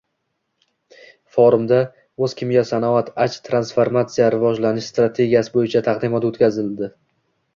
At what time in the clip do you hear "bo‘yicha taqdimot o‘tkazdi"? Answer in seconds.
5.59-6.91